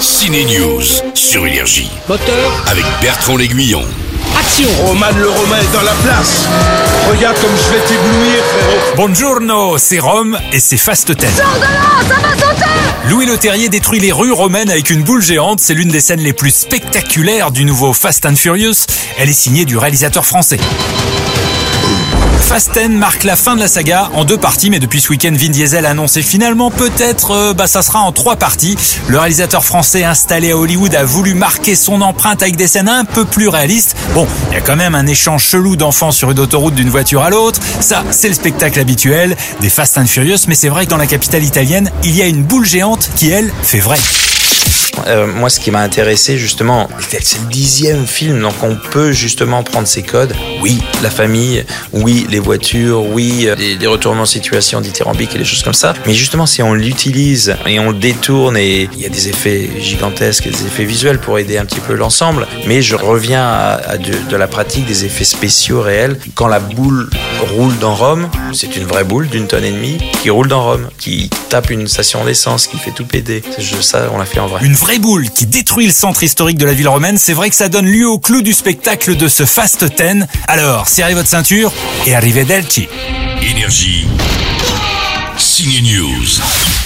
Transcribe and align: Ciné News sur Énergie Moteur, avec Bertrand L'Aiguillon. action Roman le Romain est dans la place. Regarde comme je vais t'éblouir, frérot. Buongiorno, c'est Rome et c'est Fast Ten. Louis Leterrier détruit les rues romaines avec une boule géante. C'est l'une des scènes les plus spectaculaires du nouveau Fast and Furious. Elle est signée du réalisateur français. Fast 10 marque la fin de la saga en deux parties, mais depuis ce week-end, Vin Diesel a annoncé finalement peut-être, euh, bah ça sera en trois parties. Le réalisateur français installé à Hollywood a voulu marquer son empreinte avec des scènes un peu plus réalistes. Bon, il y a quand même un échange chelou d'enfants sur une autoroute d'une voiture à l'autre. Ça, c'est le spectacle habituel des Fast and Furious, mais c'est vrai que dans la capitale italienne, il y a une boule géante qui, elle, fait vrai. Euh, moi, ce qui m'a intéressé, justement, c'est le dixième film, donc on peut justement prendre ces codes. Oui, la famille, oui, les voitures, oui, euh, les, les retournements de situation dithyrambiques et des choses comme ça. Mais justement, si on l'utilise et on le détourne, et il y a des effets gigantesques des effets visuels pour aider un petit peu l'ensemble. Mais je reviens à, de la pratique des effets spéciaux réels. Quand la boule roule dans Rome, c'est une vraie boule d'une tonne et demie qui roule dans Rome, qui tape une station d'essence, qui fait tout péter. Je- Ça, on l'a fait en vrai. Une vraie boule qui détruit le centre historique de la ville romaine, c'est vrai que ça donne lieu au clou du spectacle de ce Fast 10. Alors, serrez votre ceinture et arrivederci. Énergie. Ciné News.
Ciné 0.00 0.44
News 0.46 0.82
sur 1.14 1.46
Énergie 1.46 1.90
Moteur, 2.08 2.64
avec 2.66 2.84
Bertrand 3.02 3.36
L'Aiguillon. 3.36 3.84
action 4.38 4.68
Roman 4.86 5.06
le 5.16 5.28
Romain 5.28 5.58
est 5.60 5.72
dans 5.74 5.82
la 5.82 5.92
place. 5.92 6.48
Regarde 7.10 7.36
comme 7.38 7.50
je 7.56 7.70
vais 7.74 7.80
t'éblouir, 7.80 8.42
frérot. 8.48 8.96
Buongiorno, 8.96 9.76
c'est 9.76 9.98
Rome 9.98 10.38
et 10.52 10.60
c'est 10.60 10.78
Fast 10.78 11.14
Ten. 11.16 11.30
Louis 13.10 13.26
Leterrier 13.26 13.68
détruit 13.68 14.00
les 14.00 14.12
rues 14.12 14.32
romaines 14.32 14.70
avec 14.70 14.88
une 14.88 15.02
boule 15.02 15.22
géante. 15.22 15.60
C'est 15.60 15.74
l'une 15.74 15.88
des 15.88 16.00
scènes 16.00 16.20
les 16.20 16.32
plus 16.32 16.54
spectaculaires 16.54 17.50
du 17.50 17.66
nouveau 17.66 17.92
Fast 17.92 18.24
and 18.24 18.36
Furious. 18.36 18.86
Elle 19.18 19.28
est 19.28 19.34
signée 19.34 19.66
du 19.66 19.76
réalisateur 19.76 20.24
français. 20.24 20.58
Fast 22.50 22.76
10 22.76 22.88
marque 22.88 23.22
la 23.22 23.36
fin 23.36 23.54
de 23.54 23.60
la 23.60 23.68
saga 23.68 24.10
en 24.12 24.24
deux 24.24 24.36
parties, 24.36 24.70
mais 24.70 24.80
depuis 24.80 25.00
ce 25.00 25.10
week-end, 25.10 25.30
Vin 25.32 25.50
Diesel 25.50 25.86
a 25.86 25.90
annoncé 25.90 26.20
finalement 26.20 26.72
peut-être, 26.72 27.30
euh, 27.30 27.54
bah 27.54 27.68
ça 27.68 27.80
sera 27.80 28.00
en 28.00 28.10
trois 28.10 28.34
parties. 28.34 28.76
Le 29.06 29.20
réalisateur 29.20 29.64
français 29.64 30.02
installé 30.02 30.50
à 30.50 30.56
Hollywood 30.56 30.92
a 30.96 31.04
voulu 31.04 31.34
marquer 31.34 31.76
son 31.76 32.00
empreinte 32.00 32.42
avec 32.42 32.56
des 32.56 32.66
scènes 32.66 32.88
un 32.88 33.04
peu 33.04 33.24
plus 33.24 33.46
réalistes. 33.46 33.94
Bon, 34.14 34.26
il 34.50 34.54
y 34.54 34.56
a 34.56 34.62
quand 34.62 34.74
même 34.74 34.96
un 34.96 35.06
échange 35.06 35.44
chelou 35.44 35.76
d'enfants 35.76 36.10
sur 36.10 36.32
une 36.32 36.40
autoroute 36.40 36.74
d'une 36.74 36.90
voiture 36.90 37.22
à 37.22 37.30
l'autre. 37.30 37.60
Ça, 37.78 38.02
c'est 38.10 38.26
le 38.26 38.34
spectacle 38.34 38.80
habituel 38.80 39.36
des 39.60 39.70
Fast 39.70 39.96
and 39.98 40.06
Furious, 40.06 40.48
mais 40.48 40.56
c'est 40.56 40.70
vrai 40.70 40.86
que 40.86 40.90
dans 40.90 40.96
la 40.96 41.06
capitale 41.06 41.44
italienne, 41.44 41.92
il 42.02 42.16
y 42.16 42.20
a 42.20 42.26
une 42.26 42.42
boule 42.42 42.66
géante 42.66 43.10
qui, 43.14 43.30
elle, 43.30 43.52
fait 43.62 43.78
vrai. 43.78 43.98
Euh, 45.06 45.26
moi, 45.26 45.50
ce 45.50 45.60
qui 45.60 45.70
m'a 45.70 45.80
intéressé, 45.80 46.38
justement, 46.38 46.88
c'est 47.10 47.38
le 47.38 47.48
dixième 47.48 48.06
film, 48.06 48.40
donc 48.40 48.54
on 48.62 48.76
peut 48.76 49.12
justement 49.12 49.62
prendre 49.62 49.86
ces 49.86 50.02
codes. 50.02 50.34
Oui, 50.62 50.80
la 51.02 51.10
famille, 51.10 51.64
oui, 51.92 52.26
les 52.30 52.38
voitures, 52.38 53.04
oui, 53.06 53.46
euh, 53.46 53.54
les, 53.56 53.76
les 53.76 53.86
retournements 53.86 54.22
de 54.22 54.28
situation 54.28 54.80
dithyrambiques 54.80 55.34
et 55.34 55.38
des 55.38 55.44
choses 55.44 55.62
comme 55.62 55.74
ça. 55.74 55.94
Mais 56.06 56.14
justement, 56.14 56.46
si 56.46 56.62
on 56.62 56.74
l'utilise 56.74 57.56
et 57.66 57.78
on 57.80 57.90
le 57.90 57.98
détourne, 57.98 58.56
et 58.56 58.88
il 58.92 59.00
y 59.00 59.06
a 59.06 59.08
des 59.08 59.28
effets 59.28 59.70
gigantesques 59.80 60.48
des 60.48 60.66
effets 60.66 60.84
visuels 60.84 61.18
pour 61.18 61.38
aider 61.38 61.58
un 61.58 61.64
petit 61.64 61.80
peu 61.80 61.94
l'ensemble. 61.94 62.46
Mais 62.66 62.82
je 62.82 62.96
reviens 62.96 63.46
à, 63.46 63.96
de 63.98 64.36
la 64.36 64.48
pratique 64.48 64.86
des 64.86 65.04
effets 65.04 65.24
spéciaux 65.24 65.80
réels. 65.80 66.18
Quand 66.34 66.48
la 66.48 66.60
boule 66.60 67.08
roule 67.42 67.76
dans 67.78 67.94
Rome, 67.94 68.28
c'est 68.52 68.76
une 68.76 68.84
vraie 68.84 69.04
boule 69.04 69.28
d'une 69.28 69.46
tonne 69.46 69.64
et 69.64 69.70
demie 69.72 69.98
qui 70.22 70.30
roule 70.30 70.48
dans 70.48 70.62
Rome, 70.62 70.88
qui 70.98 71.30
tape 71.48 71.70
une 71.70 71.86
station 71.88 72.24
d'essence, 72.24 72.66
qui 72.66 72.76
fait 72.78 72.90
tout 72.90 73.04
péter. 73.04 73.42
Je- 73.58 73.80
Ça, 73.80 74.08
on 74.12 74.18
l'a 74.18 74.26
fait 74.26 74.40
en 74.40 74.46
vrai. 74.46 74.64
Une 74.64 74.74
vraie 74.74 74.98
boule 74.98 75.30
qui 75.30 75.46
détruit 75.46 75.86
le 75.86 75.92
centre 75.92 76.22
historique 76.22 76.58
de 76.58 76.66
la 76.66 76.74
ville 76.74 76.88
romaine, 76.88 77.18
c'est 77.18 77.32
vrai 77.32 77.48
que 77.50 77.56
ça 77.56 77.68
donne 77.68 77.86
lieu 77.86 78.06
au 78.08 78.18
clou 78.18 78.42
du 78.42 78.52
spectacle 78.52 79.16
de 79.16 79.26
ce 79.28 79.44
Fast 79.46 79.84
10. 79.84 80.26
Alors, 80.48 80.88
serrez 80.88 81.14
votre 81.14 81.28
ceinture 81.28 81.72
et 82.06 82.14
arrivederci. 82.14 82.88
Énergie. 83.42 84.06
Ciné 85.38 85.80
News. 85.82 86.79